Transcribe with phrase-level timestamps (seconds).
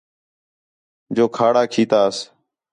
[1.15, 2.15] جو کھاڑا کھیتاس